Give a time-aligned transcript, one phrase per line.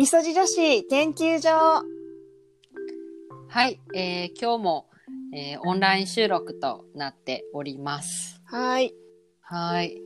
[0.00, 1.50] みそじ女子研究所。
[3.50, 4.86] はい、えー今日も、
[5.36, 8.40] えーオンライン収録となっております。
[8.46, 8.94] はい。
[9.42, 10.00] はい。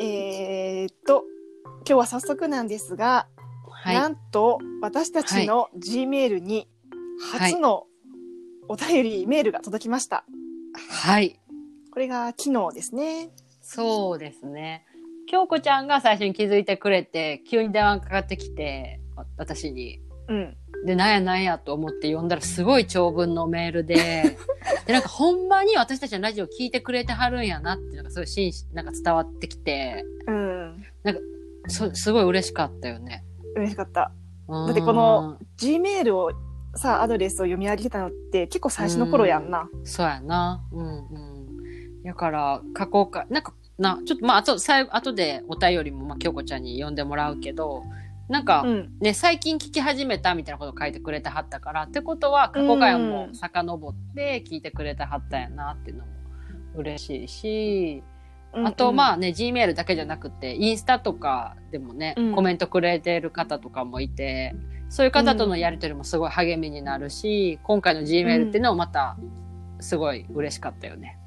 [0.00, 1.24] えー、っと、
[1.78, 3.26] 今日は早速なんですが、
[3.68, 3.96] はい。
[3.96, 6.68] なんと私たちの G メールに
[7.32, 7.88] 初の
[8.68, 10.24] お便りメールが届きました。
[10.88, 11.40] はい。
[11.90, 13.30] これが昨日ですね。
[13.60, 14.86] そうですね。
[15.26, 18.99] 京子ちゃんが最初に気づいてくれて、急に電話がかかってきて、わ
[19.40, 20.00] 私に。
[20.28, 20.56] うん。
[20.84, 23.96] で、なんやなんやと思って読んだらすごい長文のメールで、
[24.86, 30.84] で、なんかほんまに私たちのラジオ聞いてくれてはるんやなっていうのがすごい真摯なんか伝わってきて、うん。
[31.68, 33.24] そすごい嬉しかったよね。
[33.56, 34.12] 嬉しかった。
[34.48, 36.32] だだってこの G メールを
[36.74, 39.68] さ、アドレスを読み上げてたのって結構最初の頃やんな。
[39.84, 40.62] そうやな。
[40.72, 41.18] うんう
[42.00, 42.02] ん。
[42.04, 47.82] だから、過去か、なんか、な、ちょっとまあ、あと、最後、後でお便りも、まあ、京子ちゃんに読んでもらうけど、
[48.30, 48.92] なんか、うん。
[49.00, 56.12] ね、最近聞き始めたみたいなことを書いてくれてはったから、ってことは、過去回もうん遡って聞いてくれてはったんやなっていうのも
[56.76, 58.02] 嬉しいし、
[58.54, 64.54] うんあと、まあ、あね、G メールだけじゃなくて、インスタとかでもね、うんコメントくれてる方とかもいて、
[64.88, 69.16] そういう方とのやりとりもすごい励みになるし、今回の G メールっていうのもまた、
[69.80, 71.18] すごい嬉しかったよね。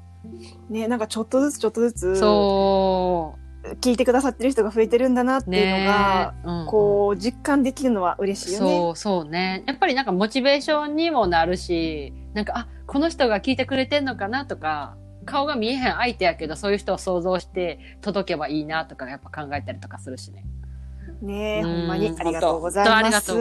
[0.70, 3.36] ね、なんかちょっとずつちょっとずつ、そ
[3.80, 5.54] 聞いてくださってる人が増えてるんだなってう。
[5.54, 8.76] いうのねが、うんこう、実感できるのは嬉しいよね。
[8.76, 9.64] そうそうね。
[9.66, 20.44] やっぱりなんかモチベーションにもなるし、なんか、あ、この人が聞いてくれてんのかなとか、顔が見えへん相手やけど、そういう人を想像して届けばいいなとか、やっぱ考えたりとかするしね。
[21.22, 23.32] ねえ、うんほんまにありがとうございます。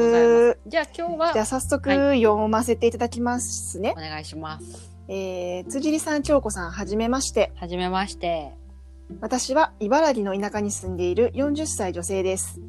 [0.65, 3.99] じゃあ今日じゃはあ早速は読ませていただきますねお。
[3.99, 4.93] 願いします。
[5.09, 7.51] えー、辻里さん、京子さん、はじめまして。
[7.55, 8.53] はじめまして。
[9.21, 12.59] 私は茨城の田舎に住んでいる40歳女性です。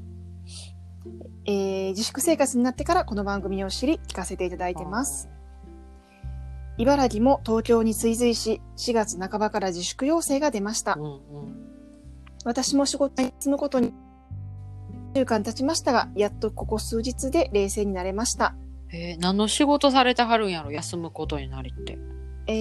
[1.47, 5.29] えー、自粛生活になってからこの番組を知り聞かせていただいてます。
[6.77, 11.01] 茨城も東京に追随し、4月半ばから自粛要請が出ましたう。
[11.01, 11.21] んうん。
[12.45, 13.93] 私も仕事に休むことに、1
[15.19, 18.55] 週間経ちましたが、やっとここ数日で冷静になれました。
[18.93, 21.99] えー何の仕事されてはるんやろ休むことになりって。
[22.47, 22.53] え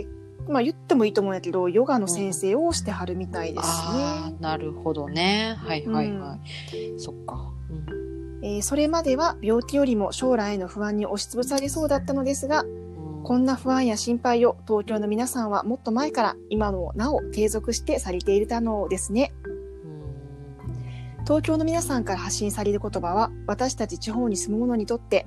[0.00, 3.64] ー、まあ言ってもいいと思うんやけど、ヨガの先生をしてはるみたいですね。
[3.64, 5.56] ああ、なるほどね。
[5.58, 6.98] はいはいはい。
[6.98, 7.52] そっか。
[7.70, 8.02] うん
[8.44, 12.82] えーそれまでは病気よりも将来への不安に押しつぶされそうだったのですが、うん
[13.22, 19.32] こんな不安や心配を東京の皆さんはもっと前から今もなお継続してされていたのですね。
[19.44, 25.26] うん東京の皆さんから発信される言葉は私たち地方に住む者にとって、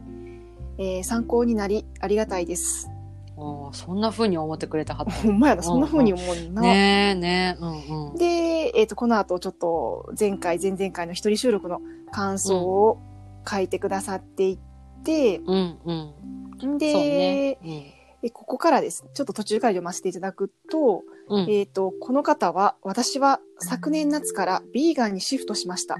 [0.77, 2.89] えー参考になりありがたいです。
[3.37, 6.61] あーそんな風に思ってくれたはったほんまやな、そんな風に思うな。
[6.61, 8.17] ねえねえ、うんうん。
[8.17, 11.81] で、えっ、と、この後ちょっと前回、前々回の一人収録の
[12.11, 12.99] 感想を
[13.47, 14.57] 書いてくださってい
[15.03, 16.77] て、うんうん。
[16.77, 17.91] で、ね。
[18.23, 19.05] えここからです。
[19.13, 21.43] ちょっと途中から読ませていただくと、うん。
[21.43, 25.97] うんえっ、と、この方は、私は昨年夏からビーガンにシフトしました。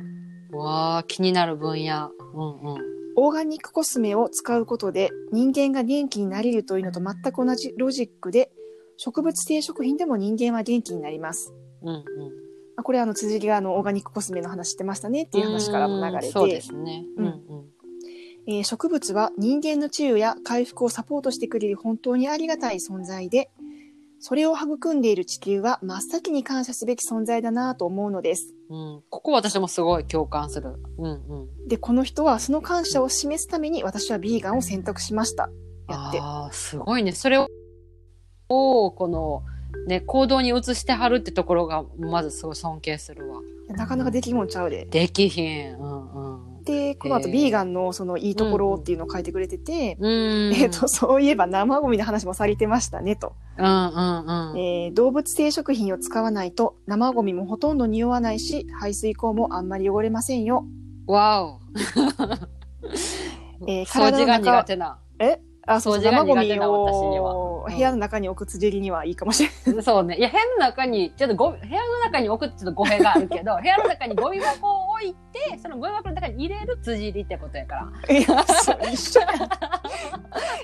[0.52, 2.12] わあ、気になる分野。
[2.34, 3.05] うんうん。
[3.18, 8.52] オーガニックコスメを使うことで人間が元気になれるというのと全く同じロジックで、
[8.98, 11.54] 植物性食品でも人間は元気になります。
[11.82, 12.04] うんうん。
[12.78, 17.06] あこれあの、辻木があの、オーガニックコスメの話してましたねっていう話からも流れて、うんそうですね。
[17.18, 17.66] ううんんうん。
[18.48, 23.50] えー植物は人間の治癒や回復をサポートしてくれる本当にありがたい存在で、
[24.28, 28.56] それを育んでいる地球は真っ先に感謝すべき存在だなと思うのです。
[28.72, 29.04] うん。
[29.12, 30.78] ここ私もすごい共感する。
[30.98, 31.68] うんうん。
[31.68, 35.52] で、この人はその感謝を示すために私はビーガンを選択しました。
[35.88, 36.20] やって。
[36.20, 37.12] ああ、すごいね。
[37.12, 37.48] それを、
[38.50, 39.44] をこの、
[39.86, 43.42] ね、行動に移してはるってところが、まずすごい尊敬するわ。
[43.68, 44.86] なかなかできんもんちゃうで。
[44.86, 45.76] できひん。
[45.76, 46.25] うんうん。
[46.66, 50.54] で、この後ビーガンのそのいいところっていうのを書いてくれてて、うん。
[50.54, 53.36] えっ、と、そういえば生ゴミの話もされてましたねと。
[53.58, 54.60] うんうんうん。
[54.60, 60.66] えー動物性食品を使わないと生ゴミもほとんど匂わないし、排水口もあんまり汚れませんよ。
[61.06, 61.60] わお。
[63.68, 65.00] えー掃除が体の中苦手な。
[65.20, 65.40] え？
[65.68, 69.84] あ、そう生ゴミを部屋の中に置く辻りにはいいかもしれない。
[69.84, 70.18] そうね。
[70.18, 77.76] いや、部屋の中に、ちょっとご、部屋の中に置くってちょっと語弊があるけど、 部屋の中にゴミ箱を置いて、そのゴミ箱の中に入れる辻入りってことやか
[78.08, 78.16] ら。
[78.16, 79.28] いやそう一緒や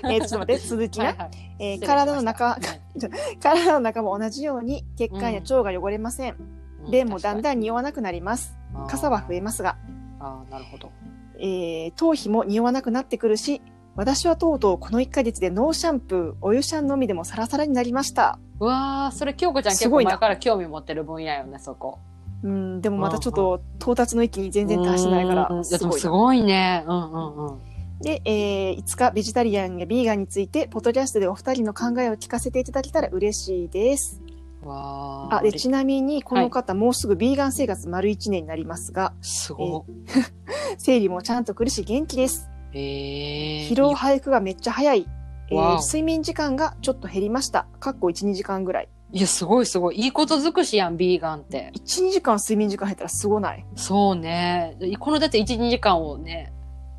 [0.04, 1.06] えーちょっと待って、続きな。
[1.06, 2.58] はいはいえー体の中、
[3.40, 6.36] 体の中も同じように血管や腸が汚れません。
[6.90, 7.42] 便もだんん。
[7.42, 8.56] だん匂わなくなります。
[8.88, 9.76] 傘は増えますが、
[10.18, 10.90] ああ、なるほど。
[11.38, 13.62] えー頭皮も匂わなくなってくるし、
[13.94, 18.38] 私はとうとうこの1ヶ月でノーシャンプー、お湯シャンのみでもサラサラになりました。
[18.58, 21.98] うわあ、それ京子ちゃん結構前から興味持ってる分野よね、そこ。
[22.42, 25.98] うん、でもまたちょっと到達の域に全然達してないからすごいな。
[25.98, 26.84] すごいね。
[26.86, 27.58] うんうんうん。
[28.00, 34.20] で、えー、いつかベジタリアンやビーガンについて、ポッドキャストでお二人の考えを聞かせていただけたら嬉しいです。
[34.62, 39.86] わーあ、で、ちなみに、この方、もうすぐビーガン生活丸1年になりますが、すご
[40.78, 42.50] 生 理もちゃんと来るし元気です。
[42.72, 42.78] い。
[42.78, 43.70] えー。
[43.70, 45.06] 疲労回復がめっちゃ早い。
[45.50, 47.66] えー睡眠時間がちょっと減りました。
[47.78, 48.88] かっこ1、2時間ぐらい。
[49.12, 49.96] いや、すごいすごい。
[49.96, 51.70] いいこと尽くしやん、ビーガンって。
[51.76, 53.66] 1、2時間睡眠時間減ったらすごない？
[53.76, 54.76] そうね。
[54.98, 56.52] このだって1、2時間をね、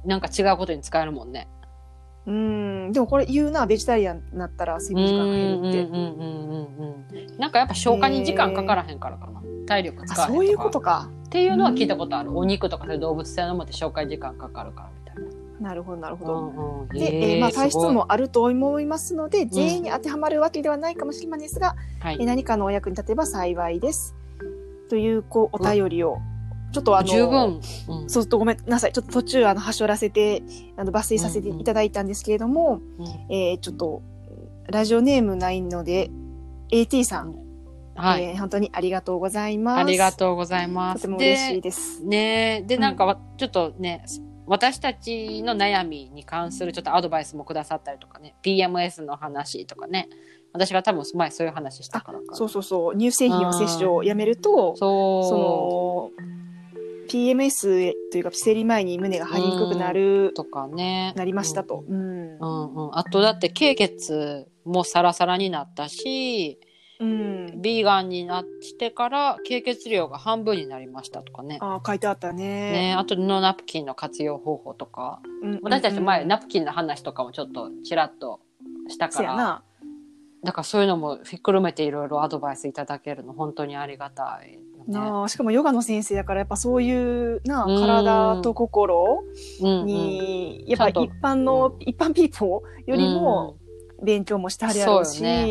[0.05, 1.47] なんか違うことに使えるもんね。
[2.27, 2.91] うーん。
[2.91, 5.81] でもこれ言うな、ベジタリアンになったら睡眠時間が減るって。
[5.85, 7.37] うんうんうんうんうん。
[7.39, 9.41] なんかやっぱ消化に時間かからへんからかな。
[9.65, 10.35] 体力使あ、わへん。
[10.35, 11.09] そういうことか。
[11.25, 12.37] っていうのは聞いたことある。
[12.37, 14.89] お肉とかそういう動物性のものって消化に時間かかるから
[15.63, 15.69] な。
[15.69, 16.39] なるほど、なるほど。
[16.39, 17.77] うんうんで、えーまあ、体質。
[17.77, 22.25] もあると思いますので、全員に当てはまるわけではないかもしれませんが、はいえー。
[22.25, 24.15] 何かのお役に立てば幸いです。
[24.89, 26.17] という、こう、お便りを、
[26.71, 27.45] ちょっとあの、十分。
[27.45, 28.93] うんそうするとごめんなさい。
[28.93, 30.43] ちょっと途中、あの、はしょらせて、
[30.77, 34.01] あの、抜粋させていただいたんですけれども、うんえーちょっと、
[34.67, 36.09] ラジオネームないので、
[36.71, 37.35] AT さん、
[37.95, 38.23] はい。
[38.23, 39.79] えー本当にありがとうございます。
[39.79, 41.01] ありがとうございます。
[41.03, 42.03] とても嬉しいでです。
[42.03, 44.03] ねで、うんなんかわ、ちょっとね、
[44.45, 50.09] 私たちの悩みに関するちょっとアドバイスもくださったりとかね、PMS の話とかね、
[50.51, 52.19] 私が多分前そういう話したから。
[52.33, 52.97] そうそうそう。
[52.97, 55.29] 乳製品を摂取をやめると、そう。
[55.29, 56.23] その、
[57.09, 61.13] PMS というか、生理前に胸が張りにくくなる、とかね。
[61.15, 61.83] なりましたと。
[61.87, 62.37] うん。
[62.37, 62.97] うんうん。
[62.97, 66.59] あとだって経血もサラサラになったし、
[66.99, 67.61] うん。
[67.61, 68.45] ビーガンになっ
[68.79, 71.57] てから経血量が半分になりましたとかね。
[71.61, 72.93] ああ、書いてあったねね。
[72.97, 75.21] あと布ナプキンの活用方法とか。
[75.41, 78.39] うん私たち前、うんナプキンの話とかもちょっとちらっと
[78.87, 79.63] したから。
[80.43, 84.59] だからそういうのもひっくるめていろいろアドバイスいただけるの本当にありがたいよ
[85.23, 85.29] ね。
[85.29, 89.23] しかもヨガの先生だからやっぱそういうな体と心
[89.61, 93.55] うんうんに、やっぱ一般の、一般ピーポーよりも
[94.03, 95.45] 勉強もしてはるやろうし、そうよね。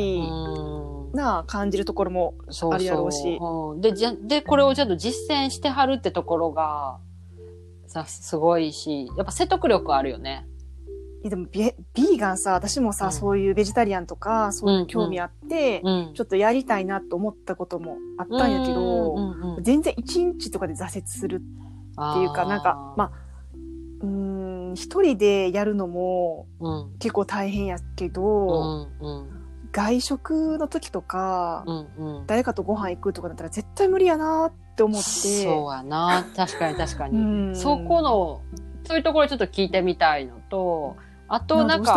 [1.12, 2.74] うんなあ感じるところもそうそう。
[2.74, 3.38] あるやろうし。
[3.40, 3.80] うん。
[3.80, 6.98] でじゃでこれをちゃんと実践してはるってところが
[7.86, 10.46] さすごいしやっぱ説得力あるよね。
[11.22, 13.12] でもビビーガンさ私もさ、うん。
[13.12, 16.14] そういうベジタリアンとかそういう興味あって、うん。
[16.14, 23.12] ちょっとやりたいなと思ったこともあったんやけど、うんうんうん全然一日とかで挫折するっていうかなんかまあ
[24.00, 24.08] うー
[24.70, 26.46] ん一人でやるのも
[26.98, 29.41] 結構大変やけど、うんうん
[29.72, 32.26] 外食の時とか、うんうん。
[32.26, 35.02] 誰かとご飯行くとかだったら絶対無理やなって思って。
[35.02, 36.26] そうやな。
[36.36, 37.56] 確かに確かに、うん。
[37.56, 38.42] そこの
[38.84, 40.96] そういうところちょっと聞いてみたいのと
[41.28, 41.94] あとなんんか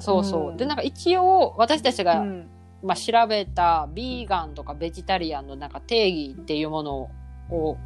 [0.00, 0.56] そうそう、ん。
[0.56, 2.48] でなんか一応私たちが、うん。
[2.82, 7.10] まあ、調べたビーガンとかベジタリアンのなんか定義っていうもの
[7.50, 7.78] を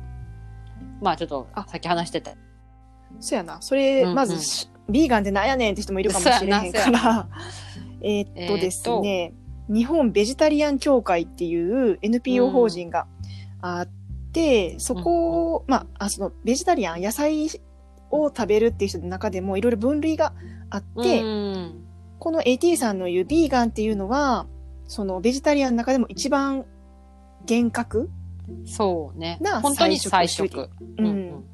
[1.00, 1.64] まあちょっとあ。
[1.68, 2.32] さっき話してた。
[3.20, 3.62] そうやな。
[3.62, 4.14] それ、うんうん。
[4.16, 7.28] まずし、ビーガンってなんやねんって人もいるかもしれへんから。
[8.02, 9.34] えーっとですね、
[9.68, 13.06] 日本ベジタリアン協会っていう NPO 法人が
[13.60, 13.88] あっ
[14.32, 17.48] て、そこを、まあ、あそのベジタリアン、野菜
[18.10, 20.32] を食べるっていう人の中でもいろいろ分類が
[20.70, 21.84] あって、うん。
[22.18, 24.46] この AT さんの言うビーガンっていうのは、
[24.86, 26.66] そのベジタリアンの中でも一番
[27.46, 28.10] 厳格
[28.66, 29.38] そうね。
[29.40, 31.44] な本当に菜菜食主食うん。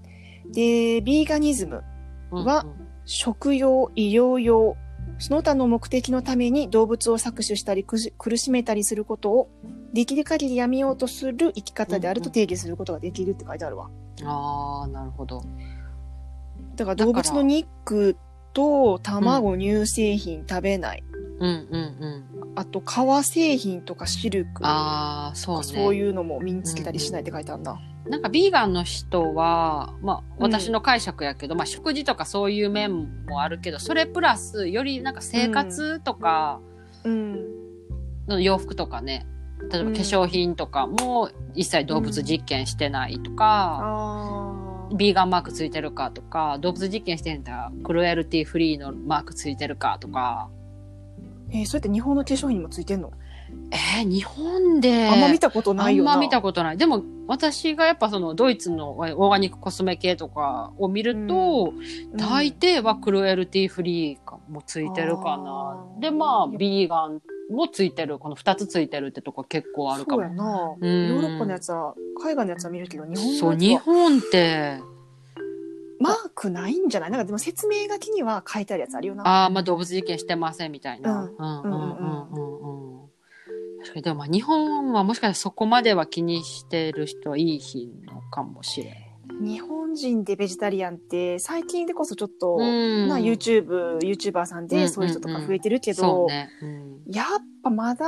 [0.52, 1.82] で、ビーガニズム、
[2.30, 2.66] うんは
[3.04, 4.76] 食用、医療用、
[5.18, 9.50] その他の目的のために動物を搾取したり苦しめたりすることを
[9.92, 13.88] できる限りやめようとする生き方であると定義することができるって書いてあるわ。
[14.24, 15.42] ああなるほど
[16.76, 18.16] だから動物の肉
[18.52, 21.04] と卵、乳製品食べない。
[21.38, 22.52] うんうんうん。
[22.56, 24.54] あと革製品とかシルク。
[24.54, 25.64] とかああそうね。
[25.64, 27.78] そういうのも身につけたりしないって書いてあるな。
[28.08, 30.42] なんかビーガンの人は、まあ、うん。
[30.42, 36.60] 私の解釈やけど、まあ、食事とかそういう面もあるけどそれプラスよりなんか生活とか
[37.04, 37.44] うん。
[38.28, 39.26] の洋服とかね
[39.70, 44.96] 例えば化粧品とかも一切動物実験してないとか、あー。
[44.96, 50.48] ビーガンマークついてるかとか動物実験してんだらクルエルティフリーのマークついてるかとか
[51.56, 53.12] えー、それって日本の化粧品にもついてんの、
[53.70, 56.12] えー日本であんま見たことないよな。
[56.12, 56.76] あんま見たことない。
[56.76, 67.20] でも、私がやっぱそのドイツのオーガニックコスメ系とかを見ると、うん大抵はクルエルティフリーかもついてるかなで、まあ、ビーガン
[67.50, 68.18] もついてる。
[68.18, 70.34] この二つついてるってとこ結構あるかそうやも。
[70.34, 70.76] な。
[70.80, 74.80] うんヨーロッパのやつは、海外のやつは見るけど、日本そう、のやつは日本って、
[75.98, 77.10] マークないんじゃない？
[77.10, 79.26] なんかでも説明書きには書いてあるやつあるよな。
[79.26, 81.22] ああ、まあ動物実験してませんみたいな。
[81.22, 83.08] うんうんうんうんうんうん。
[83.78, 89.44] 確かに、でもまあ日本はもしかしたらそこまでは気にしてる人はいいひんのかもしれん。
[89.44, 96.48] 日本人でベジタリアンって最近でこそちょっと、うんな YouTube、YouTuber さんでそういう人とか増えてるけど、ね。
[96.62, 97.02] うん。
[97.12, 97.26] やっ
[97.62, 98.06] ぱまだ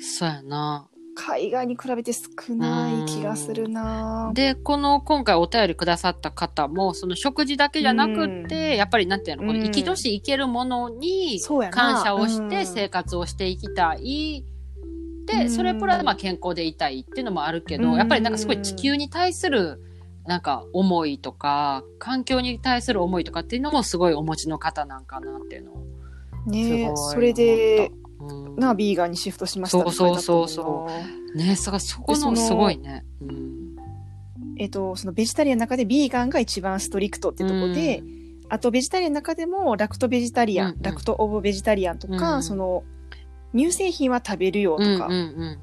[0.00, 0.87] そうやな。
[1.20, 4.30] 海外に比べて少ない気がするな。
[4.34, 9.64] で、この今回お便りくださった方も、その食事だけじゃなくって、やっぱりなんていうの、このうん。
[9.64, 11.40] 生き年生けるものに
[11.72, 12.48] 感謝をしうん。
[12.48, 14.44] て生活をしていきたい。
[15.24, 15.50] うで、ん。
[15.50, 17.96] それプラスまあ健康でいたいっていうのもあるけど、うん。
[17.96, 19.82] やっぱりなんかすごい地球に対する
[20.24, 25.84] なんか思いとか、環境に対する思いとかっていうのもすごいお持ちの方なんかなっていうのを
[26.46, 26.92] ね。
[26.94, 28.07] それで、うん
[28.56, 30.88] な、ビーガンにシフトしましたって書いてあったもんなそうそ
[31.34, 31.36] う。
[31.36, 33.04] ね、そそこののすごいね。
[33.20, 33.76] うん。
[34.58, 38.02] えっと、そのベジタリアンの中でビーガンが一番ストリクトってとこで、
[38.48, 40.82] あとベジタリアンの中でもラクトベジタリアン、うんうん。
[40.82, 42.42] ラクトオブベジタリアンとか、うん。
[42.42, 42.82] その
[43.54, 45.58] 乳製品は食べるよとか、うんうんうん。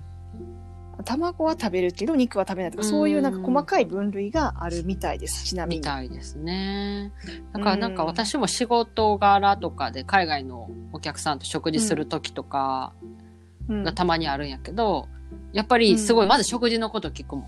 [1.03, 5.81] 卵は食べるけど肉は食べないとか、うんそういうなんか細かい分類があるみたいです、ちなみみに。
[5.81, 7.11] たいですね。
[7.53, 12.93] だからなんか私も仕事柄とかで海外のお客さんと食事する時とか
[13.67, 15.07] うんがたまにあるんやけど、
[15.53, 17.47] やっぱりすごいまず食事のこと聞くもん。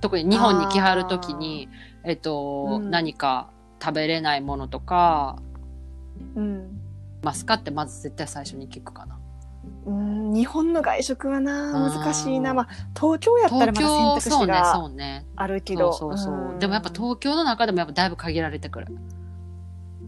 [0.00, 1.68] 特に日本に来はる時に、
[2.04, 3.50] えっと、うん何か
[3.82, 5.38] 食べれないものとか、
[6.36, 6.80] うん
[7.22, 9.18] ますかってまず絶対最初に聞くかな。
[9.86, 15.42] うん日本の外食はな難しいな、まあ、東京やったら東まだ選択京、そうね、肢が。
[15.42, 15.92] あるけど。
[15.92, 16.54] そうそうそう。
[16.54, 16.58] ん。
[16.58, 18.86] でもやっぱ東京の中でもやっぱだいぶ限られてくる。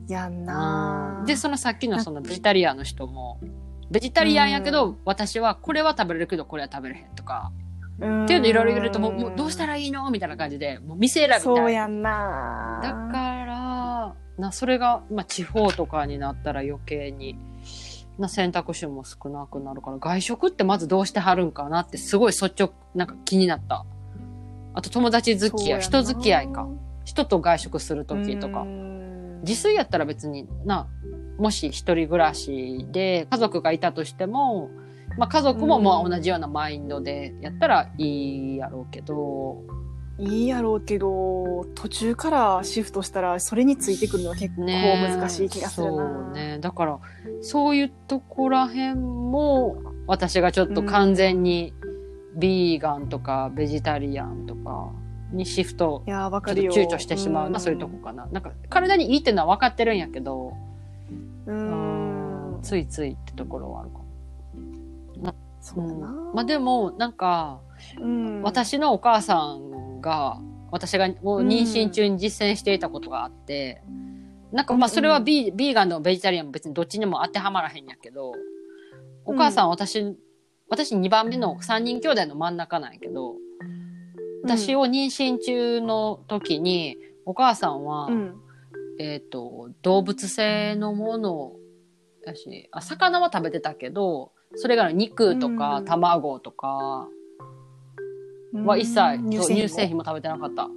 [0.09, 1.25] やんな。
[1.27, 3.39] で、そのさっきのそのベジタリアンの人も、
[3.91, 7.53] ベジタリアンやけど、私はこれは食べれるけどこれは食べれへんとか、
[7.97, 11.41] っていうのいろいろ言われるともう、もうどうしたらいいのみたいな感じで、もう店選びたい。
[11.41, 12.81] そうやんな。
[12.83, 17.39] だから、な、それが、まあ地方とかになったら余計に、
[18.19, 23.85] な選択肢も少なくなるから、外食ってまずどうしてはるんかなってすごい率直、なんか気になった。
[24.75, 26.69] あと友達付き合い、人付き合いか。
[27.05, 28.65] 人と外食する時とか。
[29.43, 30.89] 自炊やったら別にな、
[31.39, 34.71] もし一人暮らしで家族がいたとしても、
[35.19, 39.63] まあ家族もまあ同じようなマインドでやったらいいやろうけど、
[40.19, 46.59] いいやろうけど途中からシフトしたらそれについてくるのは結構ね難しい気がするな、そうね。
[46.59, 46.99] だから、
[47.43, 51.75] そういうとこら辺も、私がちょっと完全に
[52.37, 54.91] ビーガンとかベジタリアンとか
[55.33, 58.27] にシフトちょっと躊躇してしまうな、そういうとこかな。
[58.33, 60.55] なんか、体にいいっていうのは分かってるんやけど、
[61.47, 64.05] ううんん、ついついってところはあるかも。
[65.61, 66.35] そうだな、うん。
[66.35, 67.61] まあでも、なんか、
[68.01, 73.83] うん、私のお母さんが、私がもう妊娠中に実践していたことがあって、
[74.53, 78.33] なんかまあそれはビ,、ビーガンでもベジタリアンも別にどっちにも当てはまらへんやけど、
[79.25, 80.17] お母さん私、
[80.69, 83.35] 私2番目の3人兄弟の真ん中なんやけど、
[84.45, 88.35] 私を妊娠中の時に、お母さんは、うん。
[88.99, 91.53] えっ、と、動物性のもの
[92.25, 95.85] やし、あ、魚は食べてたけど、それが肉とかうん。
[95.85, 97.09] 卵とか
[98.53, 100.69] は一切、乳製品も食べてなかった。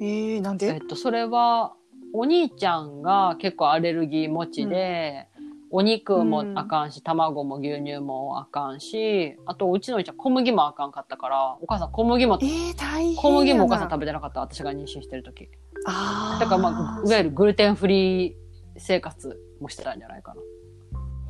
[0.00, 0.74] えー、なんで？
[0.74, 1.74] えっと、それは、
[2.12, 5.28] お兄ちゃんが結構アレルギー持ちで、
[5.72, 14.40] お肉もあかんし、卵も牛乳もあかんし、あと、うちのお兄ちゃん小麦もあかんかったから、お母さん小麦も、えー、小麦もお母さん食べてなかった。
[14.40, 15.48] 私が妊娠してる時。
[15.86, 18.34] あーだからまあ、いわゆるグルテンフリー
[18.78, 20.40] 生活もしてたんじゃないかな。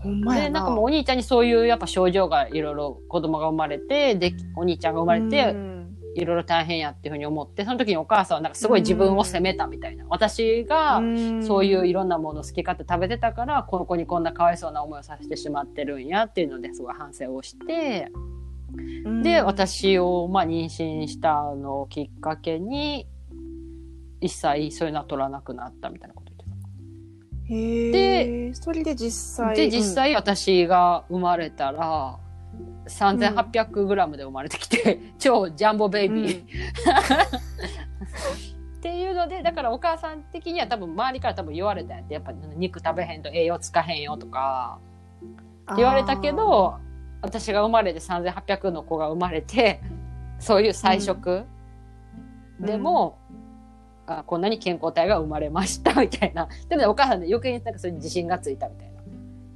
[0.02, 0.61] で、ほんまやな。
[0.61, 5.80] なんかもうお兄ちゃんにそういうやっぱ症状がいろいろ子供が生まれて、で、お兄ちゃんが生まれうて、ん。
[6.16, 10.04] いろいろ大変やっていうふうに思って、その時にお母さんはなんかすごい自分を責めたみたいな。
[10.09, 11.00] 私が
[11.40, 18.09] そういういろんなもの好き勝手食べてたから、この子にこんなかわいそうな思いをさせてしまってるんやっていうのですごい反省をして、
[19.04, 19.23] うん。
[19.23, 23.07] で、私をまあ妊娠したのをきっかけに、
[24.21, 26.30] 一切そういうのは取らなくなったみたいなこと
[27.50, 29.54] 言ってへーそれで実た。
[29.54, 32.19] 際で、実際私が生まれたら、
[32.87, 36.42] 3800グラムで生まれてきて、 超ジャンボベイうんビー。
[38.78, 44.78] っていうので、だからお母さん的には多分周りから多分言われたんやって、やっぱ肉食べへんと栄養つかへんよとか、
[45.73, 46.76] って言われたけど、
[47.23, 49.80] 私が生まれて3800の子が生まれて、
[50.38, 51.45] そういう菜食
[52.59, 53.19] でも、
[54.19, 56.49] あこんなに健康体が生まれました みたいな。
[56.69, 59.00] でもねお母さんで余計になんかそれに自信がついたみたいな。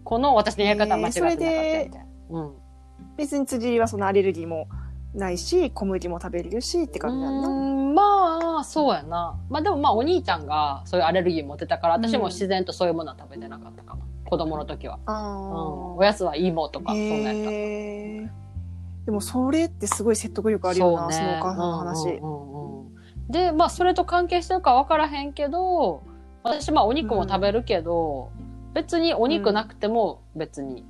[0.04, 2.06] この私のやり方は間違ってなかったみたいな。
[2.30, 2.52] うん。
[3.16, 4.68] 別に辻りはそのアレルギーも
[5.14, 7.48] ないし小麦も食べれるしってう感じなんだ。
[8.02, 9.38] まあ、そうやな。
[9.48, 14.02] まあでもまあお兄ちゃんがそういうアレルギー持ってたから、私も自然とそういうものは食べてなかったかな。
[14.24, 14.98] 子供の時は。
[15.06, 15.14] うん。
[15.14, 18.34] あおやつは芋とか、そんなんやった。
[19.06, 22.08] でもそれってすごい説得力あるよな、そ,、のお母さんの話。
[22.08, 22.73] うんうんうんうん
[23.28, 26.02] で、まあ、それと関係してるか分からへんけど、
[26.42, 28.30] 私、まあ、お肉も食べるけど、
[28.74, 30.84] 別にお肉なくても別に、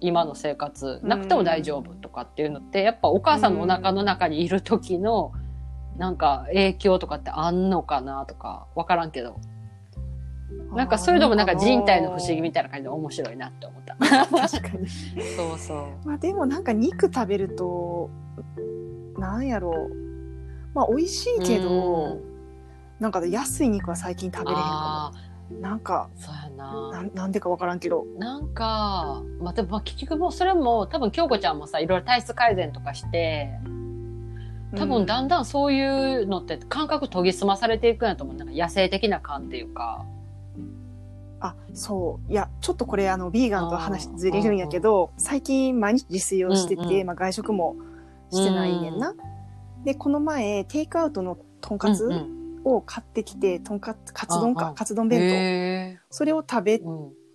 [0.00, 5.32] 今の生活なくても大丈夫とかっていうのって、やっぱお母さんのお腹の中にいる時の、
[5.96, 9.40] なんか影響とかってあんのかなとか分からんけど、
[10.72, 13.96] なんかそういうのもなんか人体の不思議みたいな感じで面白いなって思った。
[13.96, 14.28] 確
[14.62, 14.88] かに。
[15.36, 16.06] そうそう。
[16.06, 18.10] まあでもなんか肉食べると、
[19.18, 20.07] なんやろう。
[20.78, 22.20] まあ美味しいけど、
[23.00, 25.12] なんか安い肉は最近食べれへんかあ
[25.50, 25.60] も。
[25.60, 26.90] なんか、あ、そうやな。
[26.92, 28.06] なんなんでかわからんけど。
[28.16, 33.50] なんか、まあ、でもまあ結局もうそれも多分京子ちゃんもさいろいろ体質改善とかして
[34.76, 35.82] 多分だんだんそうい
[36.22, 40.04] うのって感覚研ぎ澄まされていくんやと思うなんか野生的な感っていうか
[41.40, 42.32] あ、そう。
[42.32, 47.76] いや、ちょっとこれあの、ビーガンと話ずれるんやけど、最近毎日自炊をしてて、うんうんまあ外食も
[48.30, 49.14] してないねんな。
[49.84, 52.08] で、この前、テイクアウトのとんかつ
[52.64, 56.14] を買ってきて、とんかつ、カツ丼か、カツ丼弁へ当。
[56.14, 56.80] それを食べ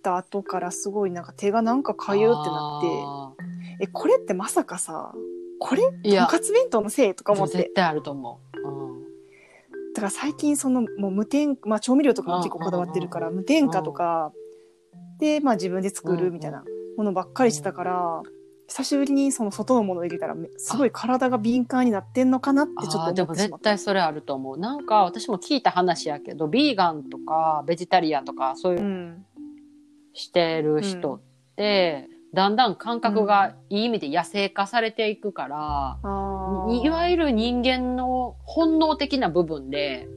[0.02, 5.12] た後からすごいなんか手がなんかかゆってなって、え、これってまさかさ、
[5.58, 5.82] これ？
[5.82, 7.58] とんかつ弁当のせいとか思って。
[7.58, 7.74] 絶。
[7.74, 9.02] 対あると思う、うん。
[9.94, 14.32] だから最近そのもう無添まあ調味料とかも結構こだわってるから、無添加とか、
[15.18, 16.64] で、まあ自分で作るみたいな
[16.96, 18.22] ものばっかりしてたから、
[18.76, 23.36] 久しぶりにその外のものを入れたら、めすごい体が敏感になってんのかなってちょっと思ってしまった。
[23.36, 24.58] 絶対それあると思う。
[24.58, 29.26] なんか私も聞いた話やけどビーガンとかベジタリアンとかそういううん。
[30.12, 31.20] してる人っ
[31.56, 40.08] て、だんだん感覚がいい意味で野生化されていくから、あいわゆる人間の本能的な部分で、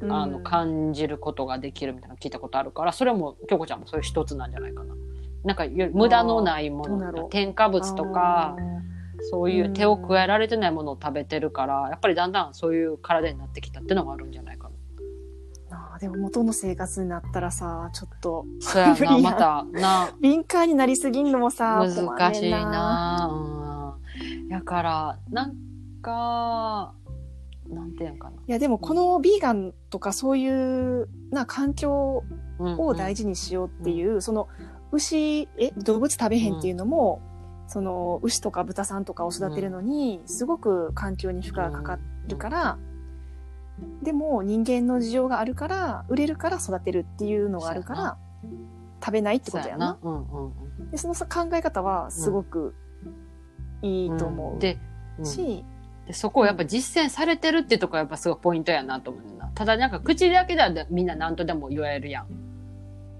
[0.00, 4.94] るあの感じることができるみたいなの聞いたことあるからそれも京子ちゃんもそういう一つなんじゃないかな。
[5.44, 8.56] なんかよ無駄のないもの添加物とか
[9.30, 14.74] そういう手を加えられてないものを食べてるからやっぱりだんだんそういう体になってきたっていうのがあるんじゃないかな。
[15.72, 20.10] あーでも元の生活になったらさちょっとそうやな またな。
[20.20, 23.30] 敏感になりすぎんのもさ難しいな。
[23.30, 24.48] うん。
[24.48, 25.54] だからなん
[26.02, 26.94] か
[27.68, 28.36] なんていうんかな。
[28.36, 32.24] いやでもこのビーガンとかそういうな環境
[32.58, 34.48] を大事事にしようっていう、その
[34.92, 37.20] 牛え動物食べへんっていうのも、
[37.66, 42.78] その牛とか豚さんとかを育てるのにすごく環境に負荷がかかるから、
[44.02, 48.18] でも人間の事情があるから売れるから育てるっていうのがあるから
[49.02, 49.98] 食べないってことやな。
[50.02, 50.90] うんうんうん。
[50.90, 52.74] でそのさ考え方はすごく
[53.82, 54.78] いいと思う、で、
[55.18, 55.64] うんし、
[56.06, 59.50] でそこをやっぱ実践されてるってとこやっぱすごいポイントやなと思うな。
[59.54, 62.26] ただなんか口だけではみんな何とでも言えるやん。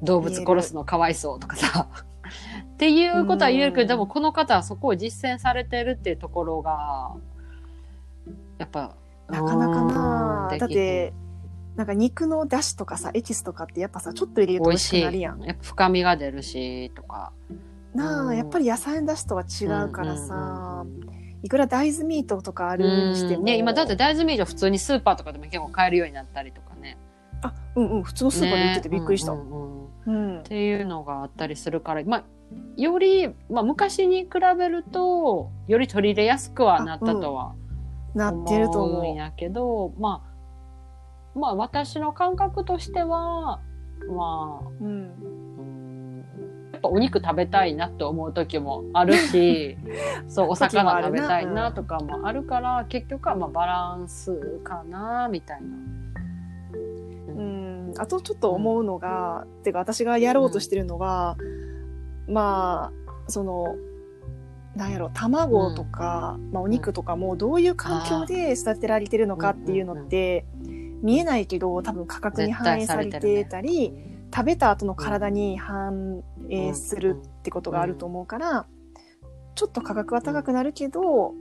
[0.03, 1.89] 動物殺すのかわいそうとかさ。
[2.75, 7.15] っていうことは言えるけど、うんでもこの方はそこを実践されてるっていうところが、
[8.59, 8.95] やっぱ、
[9.29, 11.13] なかなかなうんだって、
[11.77, 15.01] なんか肉の出汁とかさエキスとかってやっぱさちょっと入れると美味し。
[15.01, 15.43] くなるやん。
[15.43, 17.33] やっぱ深みが出るし、とか。
[17.95, 20.85] なあ、うんやっぱり野菜の出汁とは違うからさ、
[21.43, 23.41] いくら大豆ミートとかあるにしても。
[23.41, 26.99] うんね、今だって大豆ミート普通にスーパーとかでも結構買えるようになったりとかね。
[27.43, 29.33] あ、うんうん、普通のスーパーで売っててびっくりした。
[29.33, 30.43] ねうんうんうんうんっ。
[30.43, 32.25] ていうのがあったりするから、まあ、
[32.77, 37.55] より、まあ、昔に比べるとより取り入れやすくはなったとは
[38.15, 39.05] なってると思う。
[39.05, 40.25] んやけど、ま
[41.35, 43.61] あ、まあ私の感覚としては
[44.09, 44.87] まあうん。
[44.87, 46.25] うん
[46.73, 49.77] やっぱお肉食べたいなって思う時もあるし
[50.29, 56.00] そうお魚食べたいなとかもあるから結局はまあバランスかなみたいな。
[58.01, 58.05] うん。
[58.05, 61.37] あとちょっと思うのが、てか私がやろうとしてるのは、
[62.29, 63.77] まあ、その、
[64.77, 70.47] なんやろ、卵とか、まあお肉とかもどういう環境で育てられてるのかっていうのって、
[71.03, 73.93] 見えないけど多分価格に反映されてたり、
[74.33, 78.67] 食べた後の体に反映するってことがあると思うから、
[79.55, 81.35] ちょっと価格は高くなるけど、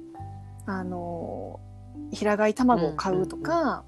[0.66, 1.60] あの、
[2.12, 3.84] 平飼い卵を買うとか、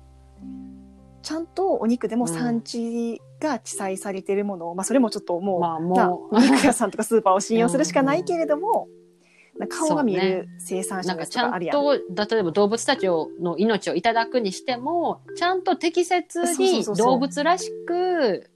[1.22, 8.88] ちゃんとお肉でも産地が記載されてるものを、まあそれもちょっともう、まあなもうお肉屋さんとかスーパーを信用するしかないけれども、
[9.58, 11.76] なんか顔が見える生産者のやなんかちゃんつとかあるやん。
[11.76, 18.50] と、例えば動物たちをの命をいただくにしても、ちゃんと適切に動物らしく、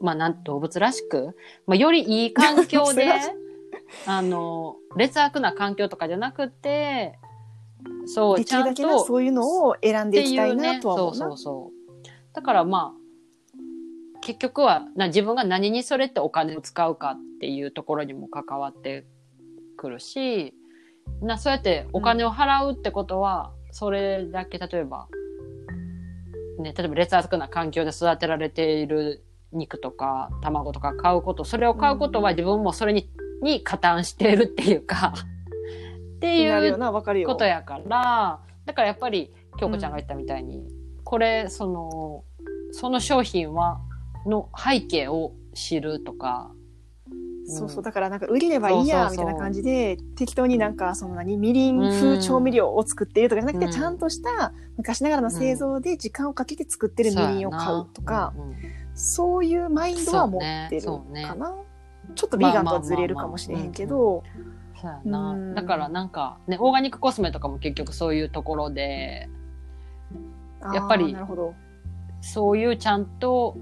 [0.00, 3.12] まあなん、動物らしく、まあよりいい環境で
[4.06, 7.18] あの、劣悪な環境とかじゃなくて、
[8.06, 11.14] そう、できるだけちゃんとなそういうのを選んでいきたいなとは思うな。
[11.14, 11.77] そうそうそう。
[12.38, 19.08] だからまあ、結局はな自分が何にそれってお金を使うかっていうところにも関わって
[19.76, 20.54] くるし、
[21.20, 25.08] なそうやってお金を払うってことは、それだけ例えば、
[26.60, 33.10] ね、例えば劣悪な環境で育てられている肉とか卵とか買うこと、それを買うことは自分もそれに
[33.42, 36.78] に加担しているっていうか、っていう。
[37.26, 42.24] ことやから、だからやっぱり京子ちゃんが言ったみたいに、これその
[42.72, 43.80] その商品は
[44.26, 46.50] の背景を知るとか、
[47.46, 47.82] そうそう。
[47.82, 53.72] だからなんか売れればいいや、みたいな感じで、適当になんか、その何、みりん風調味料を作っているとかじゃなくて、うん。
[53.72, 58.34] ちゃんとした昔ながらの製造で時間をかけて作ってるみりんを買うとか、
[58.94, 60.86] そういうマインドは持ってる
[61.26, 61.54] かな？
[62.14, 64.24] ちょっとビーガンとはずれるかもしれへんけど、
[64.78, 65.54] そうやな、うん。
[65.54, 69.28] だからなんかねオーガニックコスメとかも結局そういうところで
[70.74, 71.54] やっぱりあーなるほど。
[72.20, 73.56] そういうちゃんと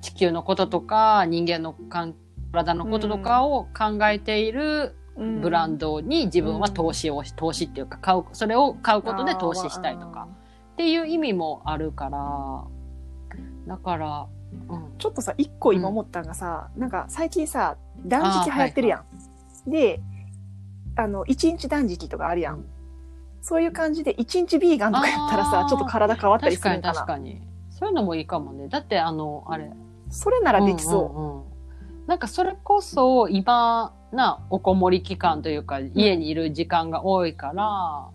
[0.00, 2.08] 地球のこととか人間のか
[2.52, 10.28] 体のこととかを考えているうんブランドに自分は投資をし、投資っていうか買うそれを買うことで投資したいとか。
[10.74, 12.64] っていう意味もあるから
[13.66, 14.26] だから、
[14.68, 19.04] うん、ちょっとさ、一個今思ったんがさ、なんか最近さ、断食流行ってるや
[19.66, 19.70] ん。
[19.70, 20.00] で、
[20.96, 22.64] あの、一日断食とかあるやん。
[23.42, 26.94] そういう感じで、一日ビーガンとかやったらさちょっと体変わったりするんかな。
[26.94, 27.42] 確かに
[27.78, 29.70] そういうのもいいかもねだってあのあれ
[30.10, 31.48] それならできそうんうんうん
[32.08, 38.08] なんかそれこそ今なおこもり期間というか家にいる時間が多いから、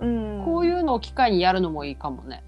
[0.00, 0.06] う。
[0.06, 0.44] うん。
[0.46, 2.42] こういうのを機会にやるのもいいかもね。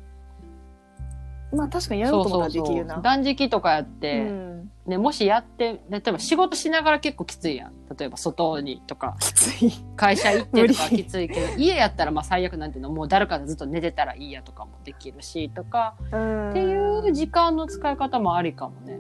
[1.55, 3.01] まあ確かにやろうと思ったらできるな。
[3.01, 4.71] 断食とかやっうて、ん。
[4.87, 9.73] ね、もしやって例えば仕事しながら結構きついやん例えば外にとかきつい。
[9.95, 16.51] 会社行ってとかきついけど家やったらまあ最悪なんていうのもう誰かでずっと寝てたらいいやとかもできるしとかうん。
[16.51, 18.99] っていう時間の使い方もありかもね。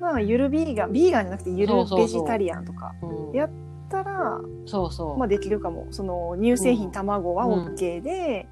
[0.00, 3.50] まあ、ゆるビーガン、ビーガンじゃなくてゆるそうそうそうベジタリアンとかうん、やっ
[3.90, 5.18] たら、そうそう。
[5.18, 5.88] まあできるかも。
[5.90, 8.48] その、乳製品、卵は OK で、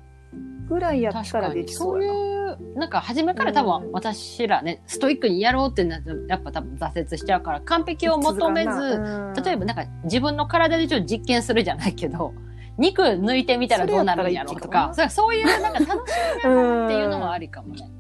[0.68, 2.18] ぐらいやったらできそうやな。
[2.18, 2.24] い
[2.74, 8.70] う、なんか初めから多うん分私らね、ストイックにやろうってなって、やっぱ多分挫折しちゃうから、完璧を求めず、
[9.44, 12.34] 例えばなんか自分の体でちょっと実験するじゃないけど、
[12.78, 17.90] 肉抜いてみたらどうなるんやろうとか、そうそういうなんか楽しみながらっていうのはありかもね。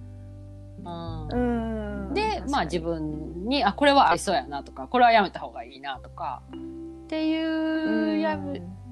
[0.84, 2.14] うんうん。
[2.14, 8.38] で、まあ自分に、あ、これは合いそうやなとか、これはやめた方がいいなとか、っていうや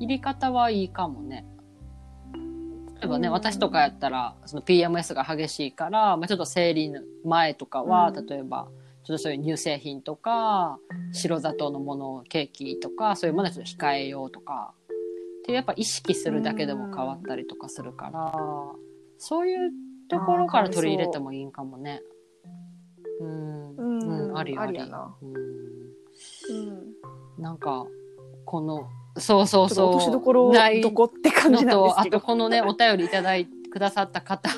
[0.00, 1.44] り方はいいかもね。
[3.00, 3.34] 例えばね、うん。
[3.34, 8.26] 私とかやったら、その PMS が激しいから、まあ、ちょっと生理の前とかは、うん。
[8.26, 8.68] 例えば、
[9.04, 10.78] ちょっとそういう乳製品とか、
[11.12, 18.32] 白砂糖のもの、ケーキとか、そういうものはちょっと控えようとか、っていうやっぱ意識するだけでも変わったりとかするから、
[19.18, 19.70] そういう
[20.08, 22.02] ところから取り入れてもいいんかもね。
[23.20, 23.76] うん。
[23.76, 24.28] うん。
[24.28, 24.78] うん、ありあり。
[24.80, 25.26] あう
[27.40, 27.42] ん。
[27.42, 27.86] なんか、
[28.44, 29.88] この、そうそうそう。
[29.90, 32.20] 落としどころないどこって感じなんですけど。
[32.20, 34.48] とこのね、お便りいただいてくださった方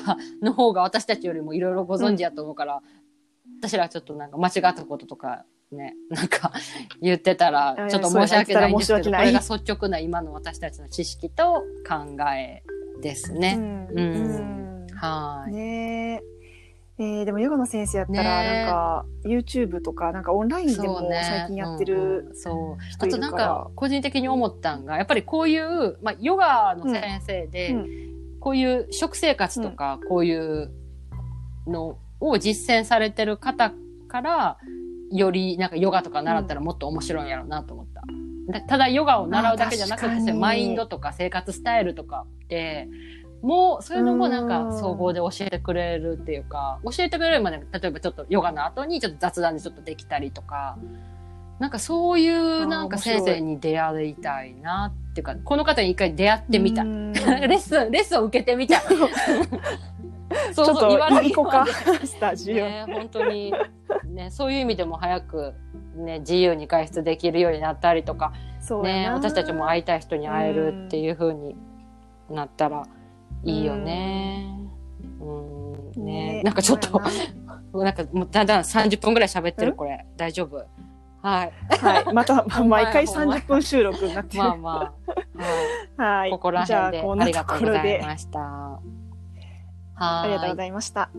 [0.41, 2.81] の方が私たちよりもいろいろご存知やと思うから、
[3.59, 6.51] 私らちょっとなんか間違ったこととかね、 なんか
[7.01, 12.63] 言ってたら、ちょっと申し訳ないんですけど、これが率直な今の私たちの知識と考え
[13.01, 13.55] ですうね。
[13.55, 15.51] んうんうんはい。
[15.53, 16.21] ね
[16.99, 17.19] え。
[17.19, 22.35] えーでもヨガの先生やったら、なんか、YouTube とか、なんかオンラインでも最近やってうんるうん。
[22.35, 22.83] そう。
[22.91, 23.27] 人いるから。
[23.27, 27.87] あとなんか、個人的に思ったんが、やっぱりこういう、まあ、ヨガの先生で、うん。
[28.39, 30.71] こういう食生活とか、こういう
[31.67, 33.73] のを実践されてる方
[34.07, 34.57] から、
[35.11, 38.03] よりなんかヨガとか習ったらもっと面白いんやろうなと思った。
[38.51, 42.87] だただヨガを習うだけじゃなくて、マインドとか生活スタイルとかって、
[43.41, 50.77] もうそういうのもなんかうん総合で教えてくれるっていうか、教えてくれるまで、例えばちょっとヨガの後にちょっと雑談でちょっとできたりとか、
[51.59, 56.83] なんかそういうなんか先生に出会いたいなっていうか、この方に一回出会ってみた。
[56.83, 58.81] うん レッスン、レッスンを受けてみた。
[60.53, 61.65] そうちょっと茨城か
[62.03, 62.55] スタジオ。
[62.55, 63.53] ね、本当に、
[64.05, 65.53] ね、そういう意味でも早く、
[65.95, 68.33] ね、自由に外出できるようになったりとか、
[68.83, 71.55] ね、私たちも会いたい人に会えるっていう風に
[72.29, 72.85] なったら
[73.43, 74.45] いいよね。
[75.19, 77.01] うん、ねねなんかちょっと
[77.73, 79.75] なんかもうだんだん30分ぐらい喋ってる、ん？
[79.75, 80.05] これ。
[80.17, 80.65] 大丈夫？
[81.21, 81.53] はい。
[81.83, 82.13] なはい。
[82.13, 84.43] また、 毎回ほんまや30分収録になってる。
[84.43, 84.93] まあま
[85.97, 86.21] あ、はい。
[86.21, 86.31] はい。
[86.31, 88.39] ここらじゃあ、辺でこんなとありがとうございました。
[88.39, 88.81] はい。
[89.99, 91.09] ありがとうございました。